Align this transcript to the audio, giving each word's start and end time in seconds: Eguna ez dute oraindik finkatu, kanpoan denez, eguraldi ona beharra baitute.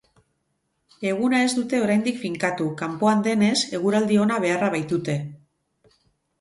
Eguna 1.09 1.41
ez 1.47 1.51
dute 1.57 1.81
oraindik 1.83 2.17
finkatu, 2.23 2.71
kanpoan 2.81 3.23
denez, 3.29 3.55
eguraldi 3.81 4.21
ona 4.25 4.43
beharra 4.49 4.75
baitute. 4.79 5.19